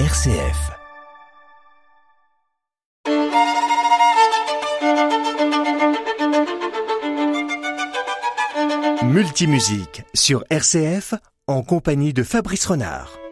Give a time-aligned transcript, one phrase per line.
[0.00, 0.72] RCF.
[9.04, 11.14] Multimusique sur RCF
[11.46, 13.23] en compagnie de Fabrice Renard.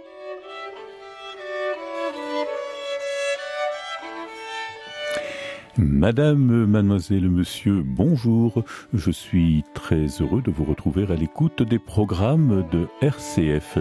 [5.79, 8.63] Madame, mademoiselle, monsieur, bonjour.
[8.93, 13.79] Je suis très heureux de vous retrouver à l'écoute des programmes de RCF.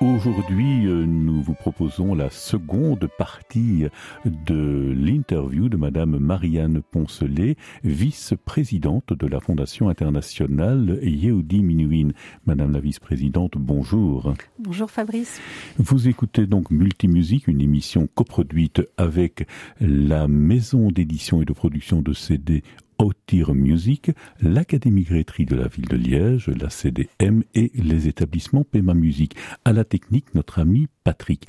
[0.00, 3.86] Aujourd'hui, euh, nous vous proposons la seconde partie
[4.24, 12.10] de l'interview de Madame Marianne Poncelet, vice-présidente de la Fondation internationale Yehudi Minuin.
[12.46, 14.34] Madame la vice-présidente, bonjour.
[14.60, 15.40] Bonjour Fabrice.
[15.78, 19.48] Vous écoutez donc Multimusique, une émission coproduite avec
[19.80, 22.62] la maison d'édition et de production de CD
[22.98, 24.10] Otir Music,
[24.40, 29.34] l'Académie Grétry de la ville de Liège, la CDM et les établissements Pema Music.
[29.64, 31.46] À la technique, notre ami Patrick.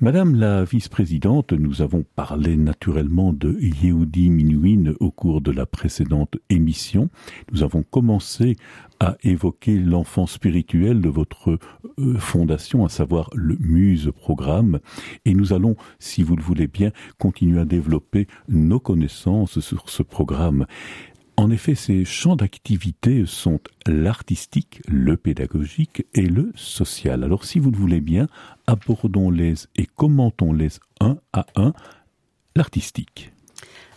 [0.00, 6.38] Madame la vice-présidente, nous avons parlé naturellement de Yehudi Minuin au cours de la précédente
[6.48, 7.08] émission.
[7.52, 8.56] Nous avons commencé
[9.00, 11.58] à évoquer l'enfant spirituel de votre
[11.98, 14.80] euh, fondation, à savoir le Muse Programme.
[15.24, 20.02] Et nous allons, si vous le voulez bien, continuer à développer nos connaissances sur ce
[20.02, 20.66] programme.
[21.36, 27.24] En effet, ces champs d'activité sont l'artistique, le pédagogique et le social.
[27.24, 28.28] Alors si vous le voulez bien,
[28.66, 31.72] abordons-les et commentons-les un à un.
[32.54, 33.32] L'artistique.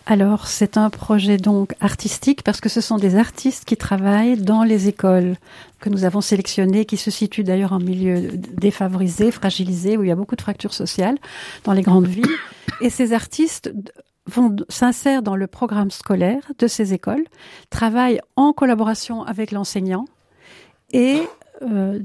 [0.08, 4.64] Alors, c'est un projet donc artistique parce que ce sont des artistes qui travaillent dans
[4.64, 5.36] les écoles
[5.80, 10.12] que nous avons sélectionnées, qui se situent d'ailleurs en milieu défavorisé, fragilisé, où il y
[10.12, 11.18] a beaucoup de fractures sociales
[11.64, 12.26] dans les grandes villes.
[12.82, 13.74] Et ces artistes
[14.28, 17.26] vont s'insèrent dans le programme scolaire de ces écoles,
[17.70, 20.06] travaillent en collaboration avec l'enseignant
[20.92, 21.22] et
[21.62, 22.00] euh,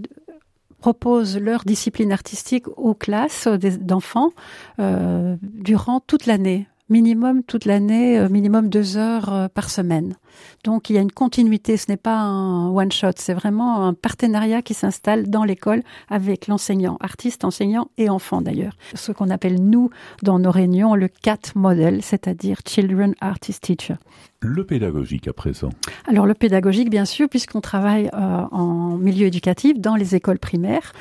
[0.80, 4.30] proposent leur discipline artistique aux classes d'enfants
[4.78, 10.16] euh, durant toute l'année minimum toute l'année, euh, minimum deux heures euh, par semaine.
[10.64, 14.60] Donc il y a une continuité, ce n'est pas un one-shot, c'est vraiment un partenariat
[14.62, 18.74] qui s'installe dans l'école avec l'enseignant, artiste, enseignant et enfant d'ailleurs.
[18.94, 19.90] Ce qu'on appelle nous,
[20.22, 23.94] dans nos réunions, le CAT model, c'est-à-dire Children Artist Teacher.
[24.40, 25.70] Le pédagogique à présent.
[26.06, 30.92] Alors le pédagogique, bien sûr, puisqu'on travaille euh, en milieu éducatif dans les écoles primaires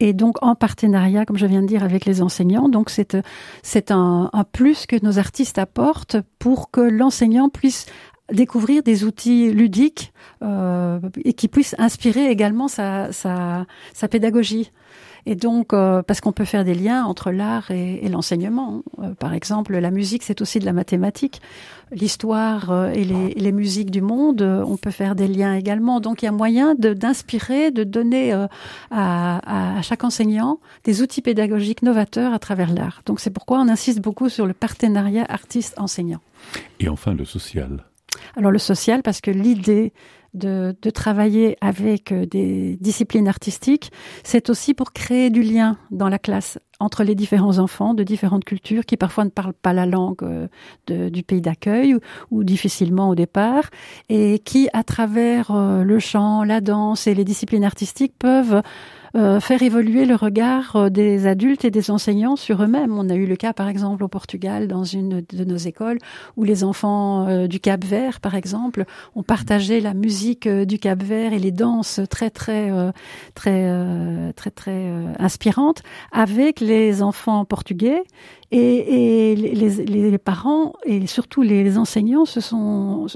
[0.00, 2.68] et donc en partenariat, comme je viens de dire, avec les enseignants.
[2.68, 3.16] Donc c'est
[3.62, 7.86] c'est un, plus que nos artistes apportent pour que l'enseignant puisse
[8.32, 10.12] découvrir des outils ludiques
[10.42, 14.72] euh, et qui puissent inspirer également sa, sa pédagogie.
[15.28, 18.82] Et donc, euh, parce qu'on peut faire des liens entre l'art et, et l'enseignement.
[19.00, 21.42] Euh, par exemple, la musique, c'est aussi de la mathématique.
[21.90, 25.98] L'histoire euh, et les, les, musiques du monde, euh, on peut faire des liens également.
[25.98, 28.48] Donc, il y a moyen d'inspirer, de, de, donner à,
[28.92, 33.02] à, à, chaque enseignant des outils pédagogiques novateurs à travers l'art.
[33.04, 36.20] Donc, c'est pourquoi on insiste beaucoup sur le partenariat artiste-enseignant.
[36.78, 37.84] Et enfin, le social.
[38.36, 39.92] Alors, le social, parce que l'idée
[40.36, 43.90] de, de, travailler avec euh, des disciplines artistiques,
[44.22, 48.44] c'est aussi pour créer du lien dans la classe entre les différents enfants de différentes
[48.44, 53.08] cultures qui parfois ne parlent pas la langue euh, du pays d'accueil ou, ou, difficilement
[53.08, 53.64] au départ
[54.08, 58.62] et qui, à travers euh, le chant, la danse et les disciplines artistiques, peuvent
[59.16, 62.98] euh, faire évoluer le regard euh, des adultes et des enseignants sur eux-mêmes.
[62.98, 65.98] On a eu le cas, par exemple, au Portugal, dans une de nos écoles,
[66.36, 68.84] où les enfants euh, du Cap Vert, par exemple,
[69.14, 72.70] ont partagé la musique du Cap Vert et les danses très, très,
[73.34, 78.02] très, très, très inspirantes avec les enfants portugais
[78.52, 83.06] et, et les, les, parents et surtout les enseignants se sont,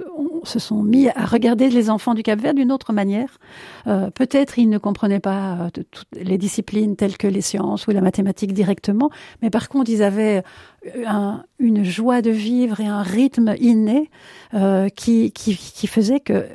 [0.43, 3.38] se sont mis à regarder les enfants du Cap-Vert d'une autre manière.
[3.87, 8.00] Euh, Peut-être ils ne comprenaient pas toutes les disciplines telles que les sciences ou la
[8.00, 9.10] mathématique directement,
[9.42, 10.42] mais par contre ils avaient
[11.06, 14.10] un, une joie de vivre et un rythme inné
[14.54, 16.46] euh, qui, qui, qui faisait que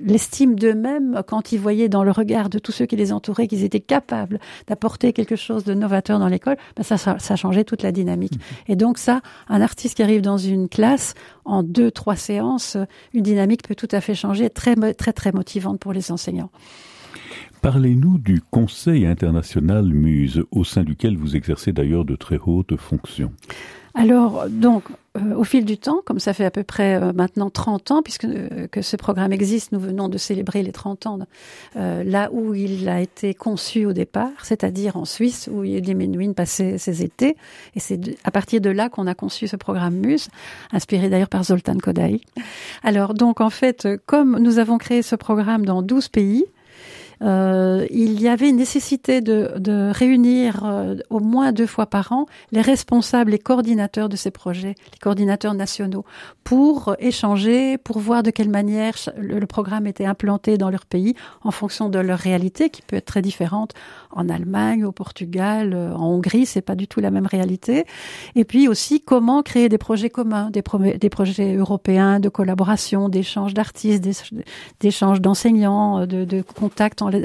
[0.00, 3.64] l'estime d'eux-mêmes quand ils voyaient dans le regard de tous ceux qui les entouraient qu'ils
[3.64, 7.82] étaient capables d'apporter quelque chose de novateur dans l'école, ben ça, ça, ça changeait toute
[7.82, 8.34] la dynamique.
[8.34, 8.72] Mmh.
[8.72, 11.14] Et donc ça, un artiste qui arrive dans une classe
[11.44, 12.76] en deux, trois séances,
[13.12, 16.50] une dynamique peut tout à fait changer, très, très, très motivante pour les enseignants.
[17.62, 23.32] Parlez-nous du Conseil international Muse, au sein duquel vous exercez d'ailleurs de très hautes fonctions.
[23.94, 24.84] Alors, donc,
[25.18, 28.02] euh, au fil du temps, comme ça fait à peu près euh, maintenant 30 ans,
[28.02, 31.18] puisque euh, que ce programme existe, nous venons de célébrer les 30 ans
[31.76, 36.32] euh, là où il a été conçu au départ, c'est-à-dire en Suisse, où Yedi Menuhin
[36.32, 37.36] passait ses étés.
[37.74, 40.28] Et c'est à partir de là qu'on a conçu ce programme MUSE,
[40.72, 42.22] inspiré d'ailleurs par Zoltan Kodaï.
[42.84, 46.46] Alors, donc, en fait, comme nous avons créé ce programme dans 12 pays,
[47.22, 52.12] euh, il y avait une nécessité de, de réunir euh, au moins deux fois par
[52.12, 56.04] an les responsables, les coordinateurs de ces projets, les coordinateurs nationaux,
[56.44, 61.50] pour échanger, pour voir de quelle manière le, programme était implanté dans leur pays en
[61.50, 63.74] fonction de leur réalité, qui peut être très différente
[64.12, 67.84] en Allemagne, au Portugal, euh, en Hongrie, c'est pas du tout la même réalité.
[68.34, 70.62] Et puis aussi comment créer des projets communs, des,
[70.98, 74.04] des projets européens de collaboration, d'échange d'artistes,
[74.80, 76.42] d'échange d'enseignants, de, de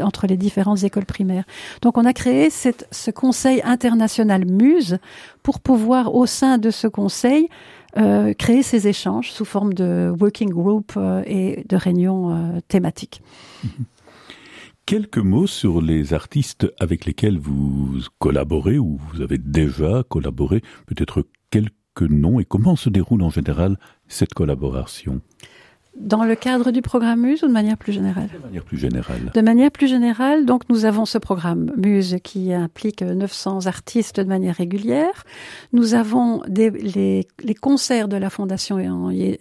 [0.01, 1.45] entre les différentes écoles primaires.
[1.81, 4.97] Donc on a créé ce conseil international Muse
[5.43, 7.49] pour pouvoir au sein de ce conseil
[7.97, 13.21] euh, créer ces échanges sous forme de working group euh, et de réunions euh, thématiques.
[14.85, 21.25] Quelques mots sur les artistes avec lesquels vous collaborez ou vous avez déjà collaboré, peut-être
[21.49, 21.71] quelques
[22.01, 23.79] noms et comment se déroule en général
[24.09, 25.21] cette collaboration?
[25.95, 29.31] Dans le cadre du programme Muse ou de manière plus générale De manière plus générale.
[29.33, 34.27] De manière plus générale, donc nous avons ce programme Muse qui implique 900 artistes de
[34.27, 35.23] manière régulière.
[35.73, 38.77] Nous avons des, les, les concerts de la Fondation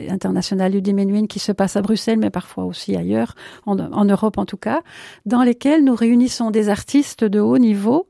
[0.08, 3.34] internationale Udemy qui se passent à Bruxelles, mais parfois aussi ailleurs,
[3.66, 4.82] en, en Europe en tout cas,
[5.26, 8.06] dans lesquels nous réunissons des artistes de haut niveau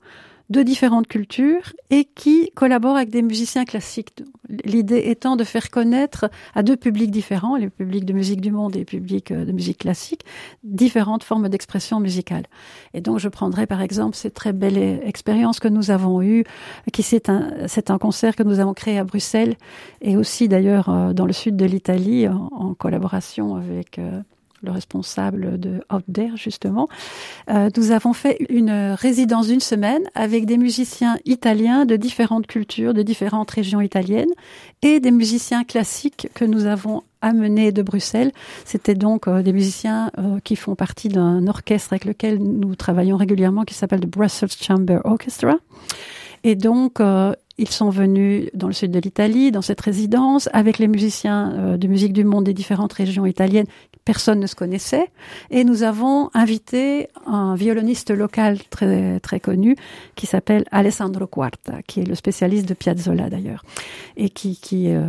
[0.50, 4.22] de différentes cultures et qui collaborent avec des musiciens classiques.
[4.64, 8.76] L'idée étant de faire connaître à deux publics différents, les publics de musique du monde
[8.76, 10.22] et les publics euh, de musique classique,
[10.62, 12.44] différentes formes d'expression musicale.
[12.92, 16.44] Et donc je prendrai par exemple cette très belle expérience que nous avons eue,
[16.92, 19.56] qui c'est un, c'est un concert que nous avons créé à Bruxelles
[20.02, 24.20] et aussi d'ailleurs euh, dans le sud de l'Italie en, collaboration avec euh,
[24.64, 26.88] le responsable de Out There justement,
[27.50, 32.94] euh, nous avons fait une résidence d'une semaine avec des musiciens italiens de différentes cultures,
[32.94, 34.30] de différentes régions italiennes,
[34.82, 38.32] et des musiciens classiques que nous avons amenés de Bruxelles.
[38.64, 43.16] C'était donc euh, des musiciens euh, qui font partie d'un orchestre avec lequel nous travaillons
[43.16, 45.54] régulièrement, qui s'appelle le Brussels Chamber Orchestra.
[46.46, 47.00] Et donc,
[47.56, 51.76] ils sont venus dans le sud de l'Italie, dans cette résidence, avec les musiciens euh,
[51.76, 53.66] de musique du monde des différentes régions italiennes.
[54.04, 55.10] Personne ne se connaissait.
[55.50, 59.76] Et nous avons invité un violoniste local très, très connu
[60.14, 63.64] qui s'appelle Alessandro Quarta, qui est le spécialiste de Piazzolla d'ailleurs,
[64.16, 65.06] et qui, qui, euh,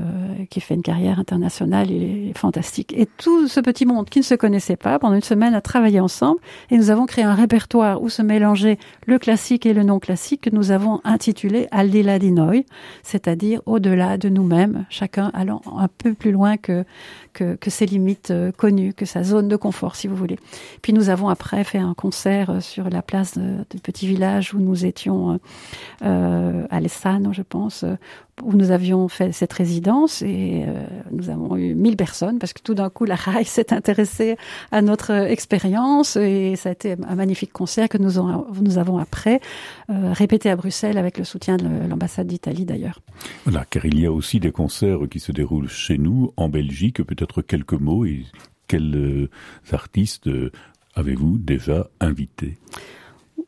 [0.50, 1.90] qui fait une carrière internationale.
[1.90, 2.94] Il est fantastique.
[2.96, 6.00] Et tout ce petit monde qui ne se connaissait pas, pendant une semaine, a travaillé
[6.00, 6.40] ensemble.
[6.70, 8.78] Et nous avons créé un répertoire où se mélangeait
[9.08, 12.35] le classique et le non classique que nous avons intitulé Aldila di
[13.04, 16.86] c'est-à-dire au-delà de nous-mêmes, chacun allant un peu plus loin que,
[17.68, 20.38] ses limites euh, connues, que sa zone de confort, si vous voulez.
[20.82, 24.60] Puis nous avons après fait un concert euh, sur la place du petit village où
[24.60, 25.40] nous étions
[26.04, 27.86] euh, à Lessano, je pense,
[28.44, 32.62] où nous avions fait cette résidence et euh, nous avons eu 1000 personnes parce que
[32.62, 34.36] tout d'un coup la RAI s'est intéressée
[34.72, 38.18] à notre expérience et ça a été un magnifique concert que nous,
[38.78, 39.40] avons après
[39.90, 43.00] euh, répété à Bruxelles avec le soutien de l'ambassade d'Italie d'ailleurs.
[43.46, 47.04] Voilà, car il y a aussi des concerts qui se déroulent chez nous, en Belgique,
[47.04, 48.26] peut-être quelques mots et
[48.68, 49.30] quels euh,
[49.72, 50.30] artistes
[50.96, 52.58] avez-vous déjà invités?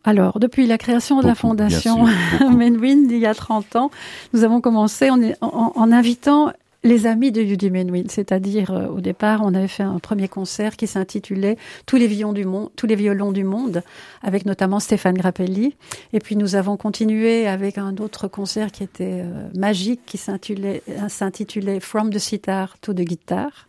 [0.08, 2.06] Alors, depuis la création de la fondation
[2.40, 3.92] Menwind il y a 30 ans,
[4.32, 6.54] nous avons commencé en, en, invitant
[6.86, 10.78] les amis de Judy Menwind, c'est-à-dire euh, au départ, on avait fait un premier concert
[10.78, 13.84] qui s'intitulait Tous les violons du monde, tous les violons du monde,
[14.24, 15.76] avec notamment Stéphane Grappelli.
[16.14, 21.80] Et puis nous avons continué avec un autre concert qui était euh, magique, qui s'intitulait
[21.82, 23.68] From the Sitar to the Guitar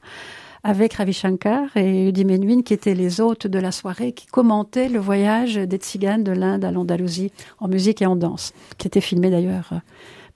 [0.68, 4.90] avec Ravi Shankar et Udi Menuhin, qui étaient les hôtes de la soirée, qui commentaient
[4.90, 9.00] le voyage des tziganes de l'Inde à l'Andalousie en musique et en danse, qui était
[9.00, 9.78] filmé d'ailleurs euh,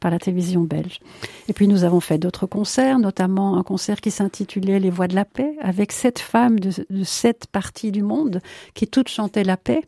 [0.01, 1.01] par la télévision belge.
[1.49, 5.15] Et puis nous avons fait d'autres concerts, notamment un concert qui s'intitulait Les Voix de
[5.15, 6.71] la Paix, avec sept femmes de,
[7.05, 8.41] sept parties du monde
[8.73, 9.83] qui toutes chantaient la paix,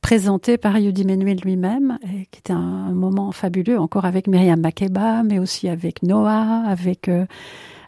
[0.00, 1.98] présenté par Yudi Menuhin lui-même,
[2.30, 7.26] qui était un, moment fabuleux, encore avec Myriam Makeba, mais aussi avec Noah, avec euh,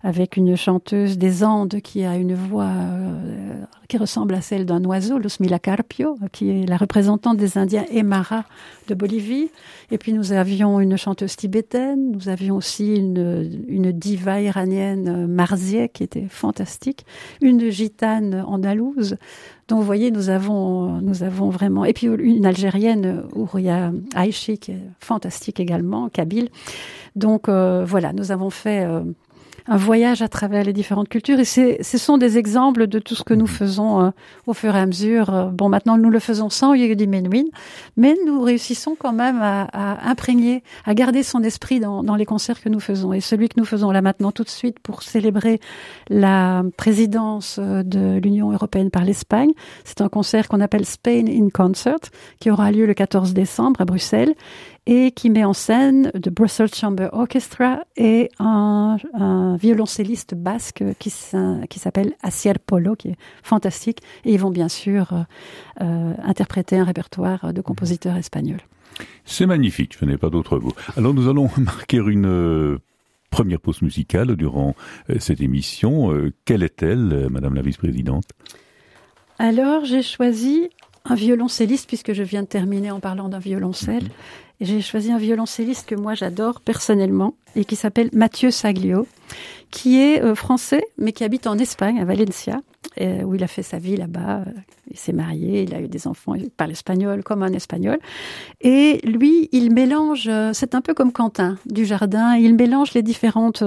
[0.04, 4.84] avec une chanteuse des Andes qui a une voix euh, qui ressemble à celle d'un
[4.84, 8.44] oiseau, Luzmila Carpio, qui est la représentante des Indiens Emara
[8.88, 9.49] de Bolivie.
[9.90, 15.88] Et puis nous avions une chanteuse tibétaine, nous avions aussi une, une diva iranienne, Marzieh,
[15.88, 17.06] qui était fantastique,
[17.40, 19.16] une gitane andalouse.
[19.68, 21.87] Donc vous voyez, nous avons, nous avons vraiment...
[21.87, 26.50] Et puis une Algérienne, Ouria Aïchi, qui est fantastique également, Kabyle.
[27.16, 28.84] Donc euh, voilà, nous avons fait...
[28.84, 29.00] Euh,
[29.66, 31.40] un voyage à travers les différentes cultures.
[31.40, 34.11] Et ce sont des exemples de tout ce que nous faisons euh,
[34.47, 35.33] au fur et à mesure.
[35.33, 37.44] Euh, bon, maintenant, nous le faisons sans Yehudi Menuhin,
[37.97, 42.26] mais nous réussissons quand même à, à, imprégner, à garder son esprit dans, dans, les
[42.26, 43.12] concerts que nous faisons.
[43.12, 45.61] Et celui que nous faisons là maintenant, tout de suite, pour célébrer
[46.11, 49.52] la présidence euh, de l'Union européenne par l'Espagne,
[49.85, 51.99] c'est un concert qu'on appelle Spain in Concert,
[52.38, 54.35] qui aura lieu le 14 décembre à Bruxelles
[54.87, 61.12] et qui met en scène The Brussels Chamber Orchestra et un, un violoncelliste basque qui,
[61.71, 64.00] qui s'appelle Asier Polo, qui est fantastique.
[64.25, 65.23] Et ils vont bien sûr euh,
[65.81, 68.61] euh, interpréter un répertoire de compositeurs espagnols.
[69.25, 70.73] C'est magnifique, je n'ai pas d'autre mot.
[70.97, 72.79] Alors nous allons marquer une euh,
[73.31, 74.76] première pause musicale durant
[75.19, 76.12] cette émission.
[76.45, 78.26] quelle est-elle, Madame la vice-présidente?
[79.41, 80.71] Alors j'ai choisi
[81.04, 84.08] un violoncelliste, puisque je viens de terminer en parlant d'un violoncelle.
[84.61, 89.06] J'ai choisi un violoncelliste que moi j'adore personnellement et qui s'appelle Mathieu Saglio,
[89.70, 92.61] qui est euh, français mais qui habite en Espagne, à Valencia,
[93.01, 94.45] où il a fait sa vie là-bas.
[94.91, 97.99] Il s'est marié, il a eu des enfants, il parle espagnol comme un espagnol.
[98.61, 103.03] Et lui, il mélange, euh, c'est un peu comme Quentin du Jardin, il mélange les
[103.03, 103.65] différentes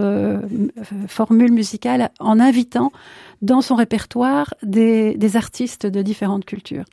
[1.08, 2.92] formules musicales en invitant
[3.42, 6.86] dans son répertoire des artistes de différentes cultures.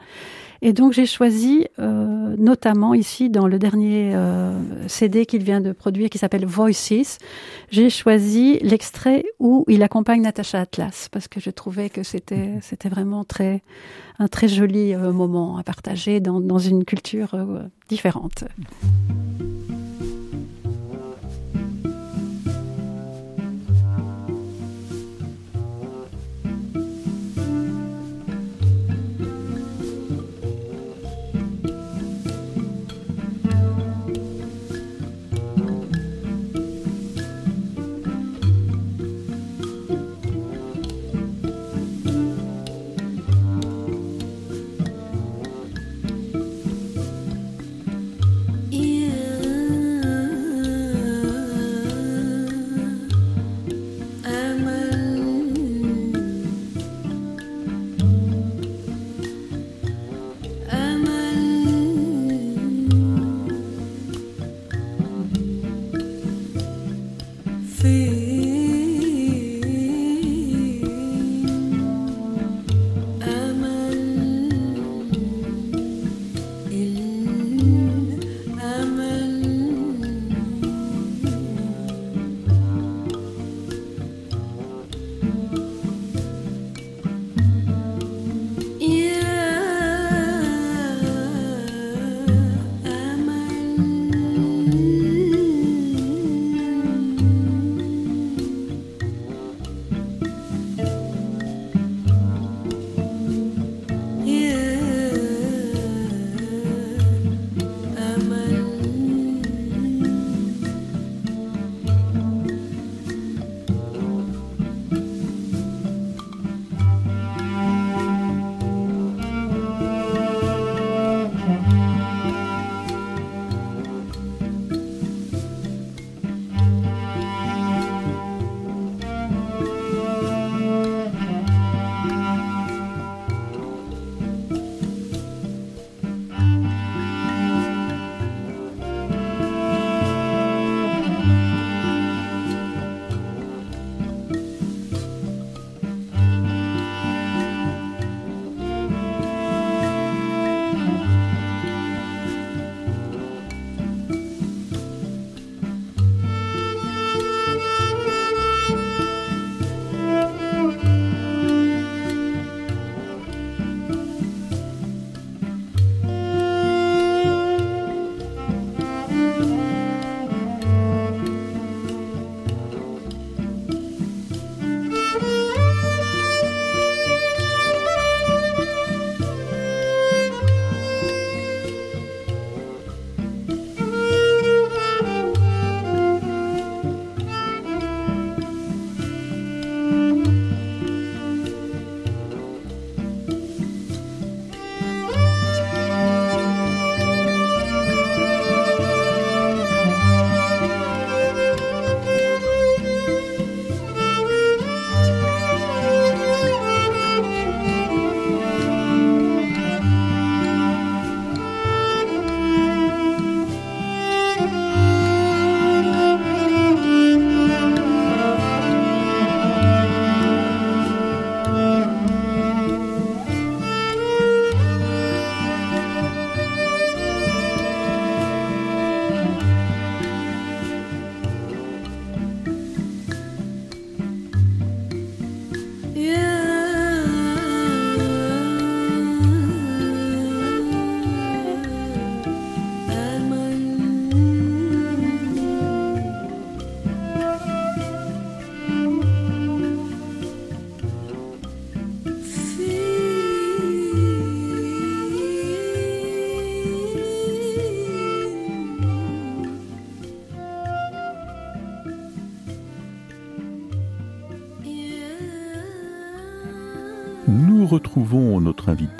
[0.66, 5.73] Et donc j'ai choisi, euh, notamment ici dans le dernier euh, CD qu'il vient de
[5.73, 7.18] produire qui s'appelle Voices,
[7.71, 12.88] j'ai choisi l'extrait où il accompagne Natacha Atlas parce que je trouvais que c'était c'était
[12.88, 13.62] vraiment très
[14.18, 17.37] un très joli euh, moment à partager dans, dans une culture
[17.90, 18.44] différente.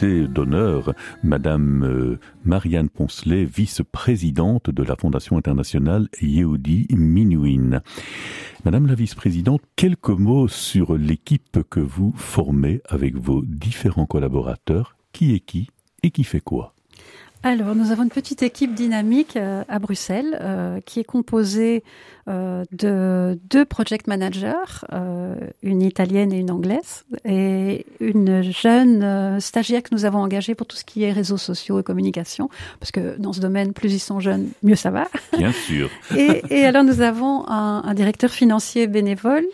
[0.05, 7.81] D'honneur, Madame euh, Marianne Poncelet, vice-présidente de la Fondation internationale Yehudi Minuin.
[8.65, 14.97] Madame la vice-présidente, quelques mots sur l'équipe que vous formez avec vos différents collaborateurs.
[15.13, 15.69] Qui est qui
[16.03, 16.75] et qui fait quoi?
[17.45, 21.85] Alors, nous avons une petite équipe dynamique euh, à Bruxelles euh, qui est composée
[22.27, 24.53] euh, de deux project managers,
[25.63, 30.77] une italienne et une anglaise, et une jeune stagiaire que nous avons engagée pour tout
[30.77, 32.49] ce qui est réseaux sociaux et communication,
[32.81, 35.09] parce que dans ce domaine, plus ils sont jeunes, mieux ça va.
[35.37, 35.91] Bien sûr.
[36.17, 39.45] et, et alors, nous avons un, un directeur financier bénévole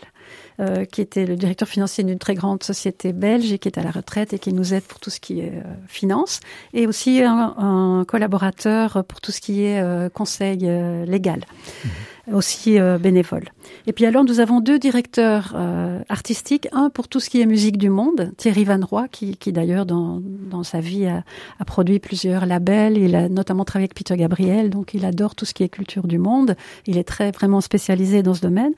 [0.61, 3.83] euh, qui était le directeur financier d'une très grande société belge et qui est à
[3.83, 6.39] la retraite et qui nous aide pour tout ce qui est euh, finance,
[6.73, 10.59] et aussi un, un, collaborateur pour tout ce qui est euh, conseil
[11.07, 11.41] légal.
[11.83, 11.89] Mmh
[12.31, 13.45] aussi euh, bénévole.
[13.87, 17.45] Et puis alors nous avons deux directeurs euh, artistiques, un pour tout ce qui est
[17.45, 21.23] musique du monde, Thierry Van Roy, qui, qui d'ailleurs dans, dans sa vie a,
[21.59, 25.45] a, produit plusieurs labels, il a notamment travaillé avec Peter Gabriel, donc il adore tout
[25.45, 28.73] ce qui est culture du monde, il est très vraiment spécialisé dans ce domaine.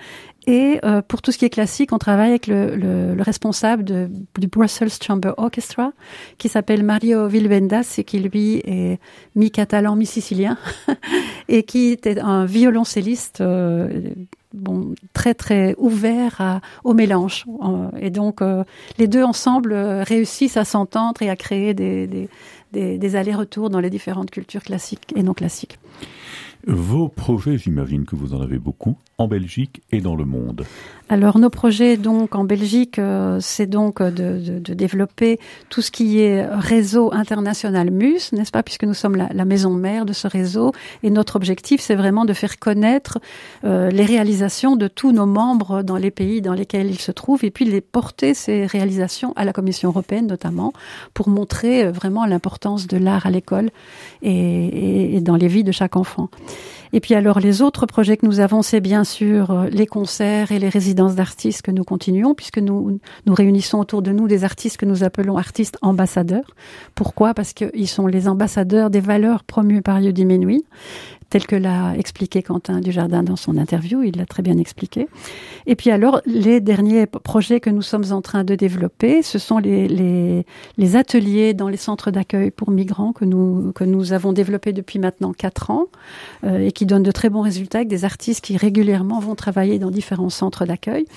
[0.45, 3.83] Et euh, pour tout ce qui est classique, on travaille avec le, le, le responsable
[3.83, 5.93] de, du Brussels Chamber Orchestra,
[6.37, 8.99] qui s'appelle Mario Vilvendas et qui lui est
[9.35, 10.57] mi-catalan, mi-sicilien,
[11.47, 14.01] et qui était un violoncelliste euh,
[14.53, 17.45] bon, très très ouvert à, au mélange.
[17.99, 18.63] Et donc euh,
[18.97, 22.29] les deux ensemble euh, réussissent à s'entendre et à créer des, des,
[22.71, 25.79] des, des allers-retours dans les différentes cultures classiques et non classiques.
[26.65, 30.65] Vos projets, j'imagine que vous en avez beaucoup, en Belgique et dans le monde.
[31.13, 35.91] Alors nos projets donc en Belgique, euh, c'est donc de, de, de, développer tout ce
[35.91, 40.13] qui est réseau international MUS, n'est-ce pas, puisque nous sommes la, la, maison mère de
[40.13, 40.71] ce réseau.
[41.03, 43.19] Et notre objectif, c'est vraiment de faire connaître
[43.63, 47.45] euh, les réalisations de tous nos membres dans les pays dans lesquels ils se trouvent,
[47.45, 50.73] et puis les porter ces réalisations à la Commission européenne notamment,
[51.13, 53.69] pour montrer euh, vraiment l'importance de l'art à l'école
[54.23, 56.31] et, et, et dans les vies de chaque enfant.
[56.95, 60.51] Et puis alors les autres projets que nous avons, c'est bien sûr euh, les concerts
[60.51, 64.43] et les résidences d'artistes que nous continuons, puisque nous nous réunissons autour de nous des
[64.43, 66.55] artistes que nous appelons artistes ambassadeurs.
[66.93, 67.33] Pourquoi?
[67.33, 70.23] Parce qu'ils sont les ambassadeurs des valeurs promues par Yudi
[71.33, 75.07] tel que l'a expliqué Quentin Dujardin dans son interview, il l'a très bien expliqué.
[75.65, 79.57] Et puis alors, les derniers projets que nous sommes en train de développer, ce sont
[79.57, 80.45] les, les,
[80.77, 84.99] les ateliers dans les centres d'accueil pour migrants que nous, que nous avons développés depuis
[84.99, 85.87] maintenant quatre ans
[86.43, 89.79] euh, et qui donnent de très bons résultats avec des artistes qui régulièrement vont travailler
[89.79, 91.07] dans différents centres d'accueil.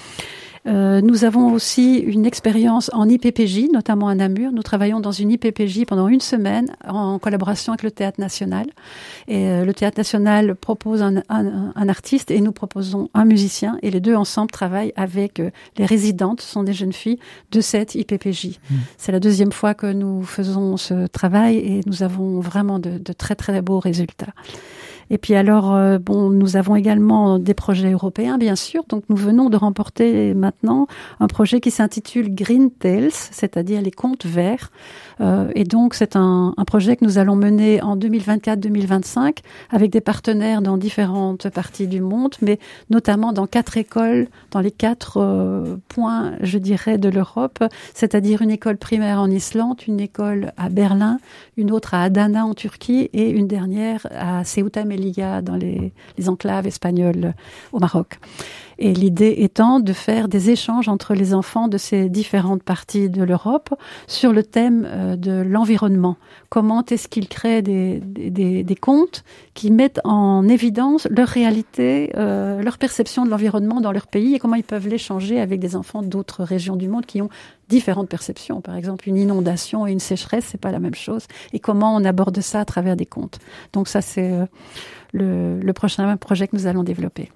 [0.66, 4.52] Euh, nous avons aussi une expérience en IPPJ, notamment à Namur.
[4.52, 8.66] Nous travaillons dans une IPPJ pendant une semaine en collaboration avec le Théâtre National.
[9.28, 13.78] Et euh, le Théâtre National propose un, un, un, artiste et nous proposons un musicien.
[13.82, 17.18] Et les deux ensemble travaillent avec euh, les résidentes, ce sont des jeunes filles,
[17.52, 18.46] de cette IPPJ.
[18.46, 18.74] Mmh.
[18.98, 23.12] C'est la deuxième fois que nous faisons ce travail et nous avons vraiment de, de
[23.12, 24.34] très très beaux résultats.
[25.10, 28.84] Et puis alors, euh, bon, nous avons également des projets européens, bien sûr.
[28.88, 30.86] Donc nous venons de remporter maintenant
[31.20, 34.70] un projet qui s'intitule Green Tales, c'est-à-dire les contes verts.
[35.20, 39.38] Euh, et donc c'est un, un, projet que nous allons mener en 2024-2025
[39.70, 42.58] avec des partenaires dans différentes parties du monde, mais
[42.90, 47.64] notamment dans quatre écoles, dans les quatre euh, points, je dirais, de l'Europe,
[47.94, 51.18] c'est-à-dire une école primaire en Islande, une école à Berlin,
[51.56, 56.28] une autre à Adana en Turquie et une dernière à Ceuta Melilla dans les, les
[56.28, 57.34] enclaves espagnoles
[57.72, 58.18] au Maroc.
[58.78, 63.22] Et l'idée étant de faire des échanges entre les enfants de ces différentes parties de
[63.22, 63.74] l'Europe
[64.06, 66.16] sur le thème euh, de l'environnement.
[66.50, 72.62] Comment est-ce qu'ils créent des, des, des, contes qui mettent en évidence leur réalité, euh,
[72.62, 76.02] leur perception de l'environnement dans leur pays et comment ils peuvent l'échanger avec des enfants
[76.02, 77.30] d'autres régions du monde qui ont
[77.68, 78.60] différentes perceptions.
[78.60, 81.26] Par exemple, une inondation et une sécheresse, c'est pas la même chose.
[81.52, 83.38] Et comment on aborde ça à travers des contes.
[83.72, 84.46] Donc ça, c'est euh,
[85.12, 87.30] le, le prochain projet que nous allons développer.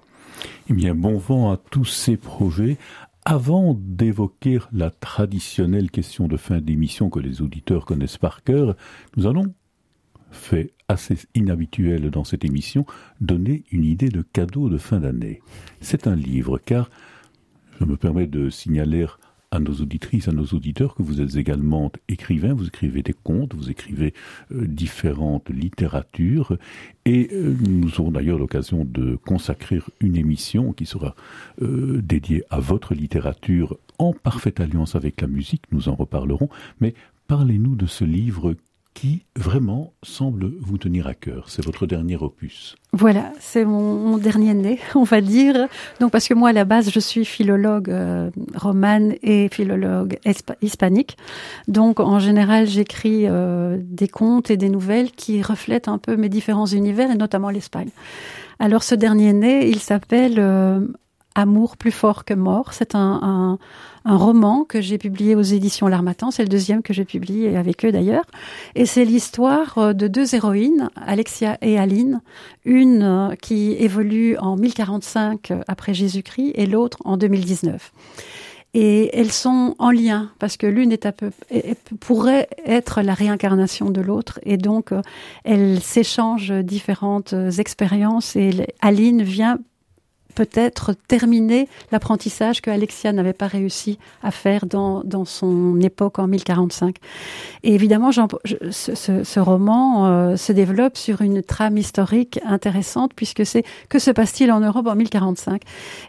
[0.69, 2.77] Eh bien, bon vent à tous ces projets.
[3.23, 8.75] Avant d'évoquer la traditionnelle question de fin d'émission que les auditeurs connaissent par cœur,
[9.15, 9.53] nous allons,
[10.31, 12.85] fait assez inhabituel dans cette émission,
[13.19, 15.41] donner une idée de cadeau de fin d'année.
[15.81, 16.89] C'est un livre, car
[17.79, 19.05] je me permets de signaler
[19.51, 23.53] à nos auditrices, à nos auditeurs que vous êtes également écrivain, vous écrivez des contes,
[23.53, 24.13] vous écrivez
[24.53, 26.57] euh, différentes littératures.
[27.05, 31.15] Et euh, nous aurons d'ailleurs l'occasion de consacrer une émission qui sera
[31.61, 36.93] euh, dédiée à votre littérature en parfaite alliance avec la musique, nous en reparlerons, mais
[37.27, 38.55] parlez-nous de ce livre
[38.93, 41.45] qui vraiment semble vous tenir à cœur.
[41.47, 42.75] C'est votre dernier opus.
[42.93, 45.67] Voilà, c'est mon, dernier né, on va dire.
[45.99, 50.19] Donc parce que moi à la base je suis philologue euh, romane et philologue
[50.61, 51.17] hispanique.
[51.67, 56.29] Donc en général j'écris euh, des contes et des nouvelles qui reflètent un peu mes
[56.29, 57.89] différents univers et notamment l'Espagne.
[58.59, 60.81] Alors ce dernier né, il s'appelle euh,
[61.35, 62.73] Amour plus fort que mort.
[62.73, 63.57] C'est un,
[64.05, 66.31] un, roman que j'ai publié aux éditions L'Armatan.
[66.31, 68.25] C'est le deuxième que j'ai publié avec eux d'ailleurs.
[68.75, 72.21] Et c'est l'histoire euh, de deux héroïnes, Alexia et Aline.
[72.65, 77.91] Une euh, qui évolue en 1045 euh, après Jésus-Christ et l'autre en 2019
[78.73, 81.31] et elles sont en lien parce que l'une est à peu
[81.99, 84.93] pourrait être la réincarnation de l'autre et donc
[85.43, 89.59] elles s'échangent différentes expériences et Aline vient
[90.31, 96.27] peut-être terminer l'apprentissage que Alexia n'avait pas réussi à faire dans, dans son époque en
[96.27, 96.95] 1045.
[97.63, 98.23] Et évidemment, ce,
[98.95, 104.51] ce, roman euh, se développe sur une trame historique intéressante puisque c'est que se passe-t-il
[104.51, 105.61] en Europe en 1045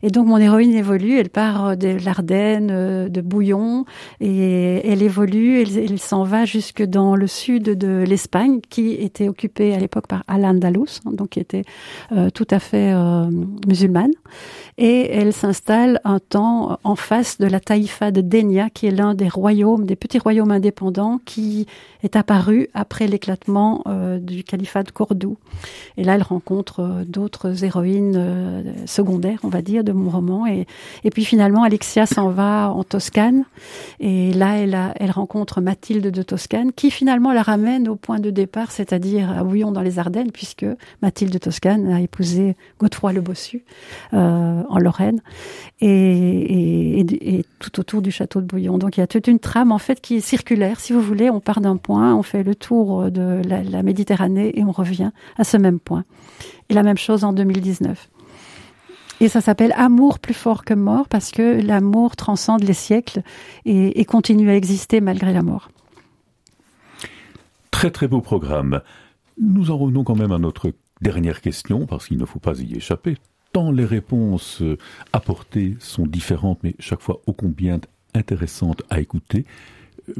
[0.02, 3.84] Et donc mon héroïne évolue, elle part de l'Ardenne, euh, de Bouillon,
[4.20, 9.74] et elle évolue, elle, s'en va jusque dans le sud de l'Espagne qui était occupée
[9.74, 11.64] à l'époque par Al-Andalus, hein, donc qui était
[12.12, 12.92] euh, tout à fait
[13.66, 14.11] musulmane
[14.78, 19.14] et elle s'installe un temps en face de la taïfa de Denia, qui est l'un
[19.14, 21.66] des royaumes, des petits royaumes indépendants qui
[22.02, 25.36] est apparu après l'éclatement euh, du califat de Cordoue.
[25.96, 30.46] Et là, elle rencontre euh, d'autres héroïnes euh, secondaires, on va dire, de mon roman.
[30.46, 30.66] Et,
[31.10, 33.44] puis finalement, Alexia s'en va en Toscane.
[34.00, 38.70] Et là, elle, rencontre Mathilde de Toscane, qui finalement la ramène au point de départ,
[38.70, 40.66] c'est-à-dire à Bouillon dans les Ardennes, puisque
[41.02, 45.20] Mathilde de Toscane a épousé Godefroy le Bossu euh, en Lorraine,
[45.80, 48.78] et, tout autour du château de Bouillon.
[48.78, 50.80] Donc il y a toute une trame en fait qui est circulaire.
[50.80, 54.64] Si vous voulez, on part d'un point on fait le tour de la, Méditerranée et
[54.64, 56.04] on revient à ce même point.
[56.68, 58.08] Et la même chose en 2019.
[59.20, 63.22] Et ça s'appelle Amour plus fort que mort parce que l'amour transcende les siècles
[63.64, 65.70] et, continue à exister malgré la mort.
[67.70, 68.80] Très très beau programme.
[69.40, 72.74] Nous en revenons quand même à notre dernière question parce qu'il ne faut pas y
[72.74, 73.16] échapper.
[73.52, 74.62] Tant les réponses
[75.12, 77.80] apportées sont différentes mais chaque fois ô combien
[78.14, 79.44] intéressantes à écouter.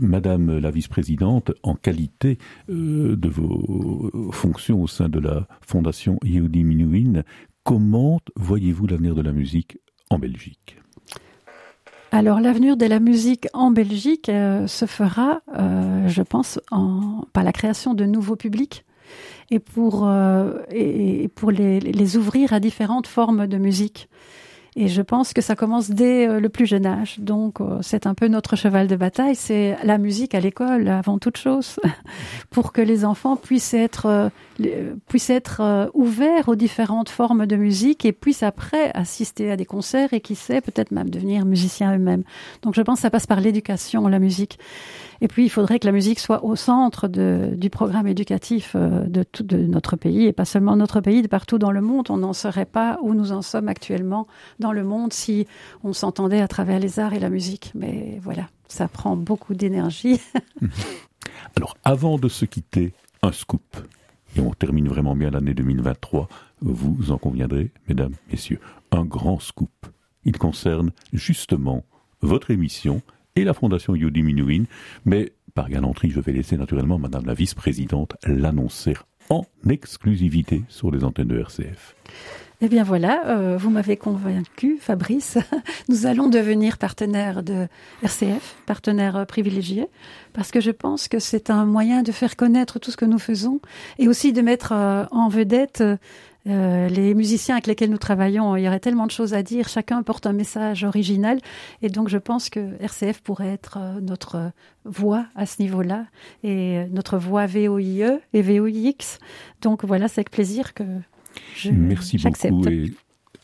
[0.01, 6.63] Madame la vice-présidente, en qualité euh, de vos fonctions au sein de la Fondation Yehudi
[6.63, 7.23] Minuin,
[7.65, 9.79] comment voyez-vous l'avenir de la musique
[10.11, 10.79] en Belgique?
[12.13, 17.43] Alors l'avenir de la musique en Belgique euh, se fera, euh, je pense, en, par
[17.43, 18.85] la création de nouveaux publics
[19.51, 20.11] et pour,
[20.71, 24.09] et, pour les, les, ouvrir à différentes formes de musique.
[24.75, 27.19] Et je pense que ça commence dès euh, le plus jeune âge.
[27.19, 29.35] Donc, euh, c'est un peu notre cheval de bataille.
[29.35, 31.79] C'est la musique à l'école avant toute chose,
[32.51, 38.05] pour que les enfants puissent être euh, puissent être ouverts aux différentes formes de musique
[38.05, 42.23] et puissent après assister à des concerts et qui sait peut-être même devenir musiciens eux-mêmes.
[42.63, 44.59] Donc, je pense que ça passe par l'éducation, la musique.
[45.23, 49.45] Et puis, il faudrait que la musique soit au centre du programme éducatif de, tout,
[49.45, 52.09] de notre pays, et pas seulement notre pays, de partout dans le monde.
[52.11, 54.27] On n'en serait pas où nous en sommes actuellement
[54.59, 55.47] dans le monde si
[55.85, 57.71] on s'entendait à travers les arts et la musique.
[57.77, 60.21] Mais voilà, ça prend beaucoup d'énergie.
[61.57, 63.77] Alors, avant de se quitter, un scoop.
[64.37, 66.29] Et on termine vraiment bien l'année 2023.
[66.63, 68.59] Vous en conviendrez, mesdames, messieurs,
[68.91, 69.87] un grand scoop.
[70.25, 71.85] Il concerne justement
[72.23, 73.03] votre émission
[73.37, 74.65] et la Fondation Yodi Minuin.
[75.05, 78.95] Mais par galanterie, je vais laisser naturellement Madame la vice-présidente l'annoncer
[79.31, 81.95] en exclusivité sur les antennes de RCF.
[82.65, 85.37] Eh bien voilà, euh, vous m'avez convaincu, Fabrice.
[85.89, 87.67] Nous allons devenir partenaire de
[88.05, 89.89] RCF, partenaire euh, privilégié,
[90.33, 93.19] parce que je pense que c'est un moyen de faire connaître tout ce que nous
[93.19, 93.59] faisons
[93.99, 95.83] et aussi de mettre euh, en vedette
[96.45, 98.57] les musiciens avec lesquels nous travaillons.
[98.57, 99.69] Il y aurait tellement de choses à dire.
[99.69, 101.39] Chacun porte un message original,
[101.83, 104.51] et donc je pense que RCF pourrait être notre
[104.85, 106.07] voix à ce niveau-là
[106.43, 109.19] et notre voix VOIE et VOIX.
[109.61, 110.83] Donc voilà, c'est avec plaisir que
[111.73, 112.93] Merci beaucoup et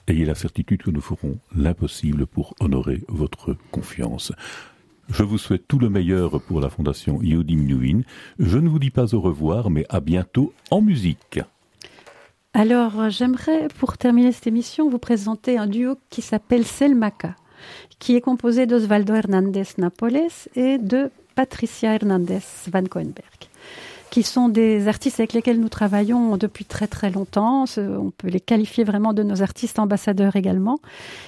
[0.06, 4.32] ayez la certitude que nous ferons l'impossible pour honorer votre confiance.
[5.10, 8.02] Je vous souhaite tout le meilleur pour la fondation Yodim Nguyen.
[8.38, 11.40] Je ne vous dis pas au revoir, mais à bientôt en musique.
[12.52, 17.36] Alors, j'aimerais, pour terminer cette émission, vous présenter un duo qui s'appelle Selmaca,
[17.98, 23.47] qui est composé d'Osvaldo Hernandez Napoles et de Patricia Hernandez Van Coenberg.
[24.10, 27.64] Qui sont des artistes avec lesquels nous travaillons depuis très très longtemps.
[27.76, 30.78] On peut les qualifier vraiment de nos artistes ambassadeurs également.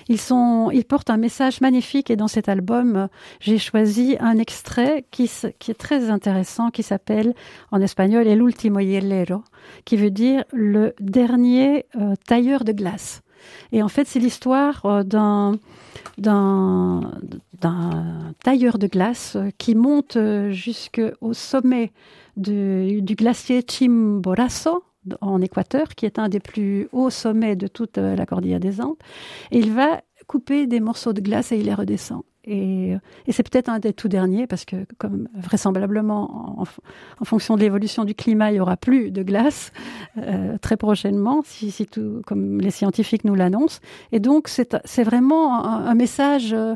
[0.08, 3.08] Ils sont, ils portent un message magnifique et dans cet album,
[3.40, 7.34] j'ai choisi un extrait qui, est très intéressant, qui s'appelle
[7.70, 9.42] en espagnol El último hielero,
[9.84, 13.22] qui veut dire le dernier euh, tailleur de glace.
[13.72, 15.58] Et en fait, c'est l'histoire euh, d'un
[18.42, 21.92] tailleur de glace qui monte euh, jusqu'au sommet
[22.36, 24.84] du, glacier Chimborazo
[25.20, 28.80] en Équateur, qui est un des plus hauts sommets de toute euh, la cordillère des
[28.80, 28.96] Andes.
[29.50, 32.22] Et il va couper des morceaux de glace et il les redescend.
[32.44, 32.96] Et,
[33.28, 38.14] c'est peut-être un des tout derniers, parce que comme vraisemblablement, en, fonction de l'évolution du
[38.14, 39.72] climat, il y aura plus de glace
[40.16, 41.86] euh, très prochainement, si,
[42.26, 43.80] comme les scientifiques nous l'annoncent.
[44.12, 46.74] Et donc, c'est vraiment un, message euh,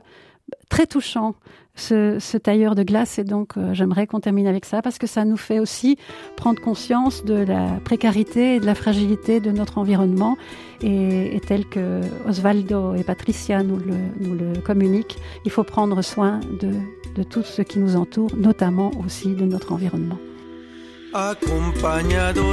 [0.69, 1.35] très touchant
[1.77, 3.19] ce, tailleur de glace.
[3.19, 5.97] Et donc, euh, j'aimerais qu'on termine avec ça parce que ça nous fait aussi
[6.37, 10.37] prendre conscience de la précarité et de la fragilité de notre environnement.
[10.83, 16.71] Et, tel que Osvaldo et Patricia nous le, communiquent, il faut prendre soin de,
[17.15, 20.19] de tout ce qui nous entoure, notamment aussi de notre environnement.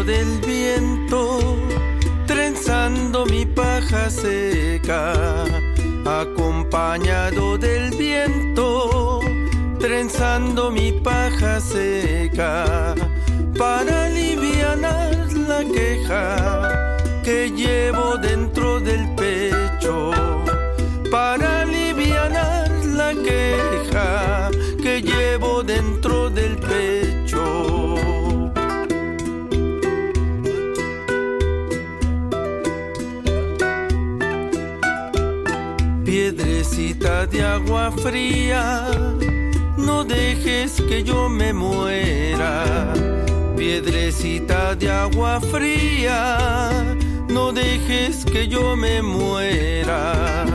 [0.06, 1.40] Del viento,
[2.28, 5.14] trenzando mi paja seca
[6.06, 9.20] acompañado del viento,
[9.80, 12.96] trenzando mi paja seca,
[13.58, 20.12] para aliviar la queja que llevo dentro del pecho,
[21.12, 22.32] para aliviar
[22.86, 24.50] la queja
[24.82, 27.21] que llevo dentro del pecho.
[37.02, 38.86] Piedrecita de agua fría,
[39.76, 42.94] no dejes que yo me muera.
[43.58, 46.38] Piedrecita de agua fría,
[47.28, 50.51] no dejes que yo me muera.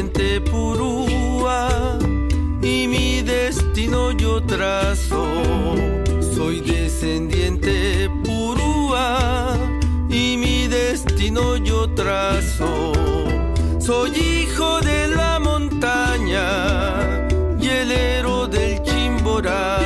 [0.00, 1.98] serpiente purúa
[2.62, 5.26] y mi destino yo trazo.
[6.34, 9.58] Soy descendiente purúa
[10.08, 12.92] y mi destino yo trazo.
[13.78, 17.28] Soy hijo de la montaña
[17.60, 19.79] y el héroe del Chimborazo.